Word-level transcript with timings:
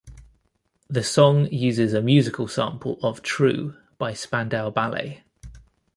The 0.89 1.03
song 1.03 1.45
uses 1.51 1.93
a 1.93 2.01
musical 2.01 2.47
sample 2.47 2.97
of 3.03 3.21
"True" 3.21 3.75
by 3.99 4.15
Spandau 4.15 4.71
Ballet. 4.71 5.21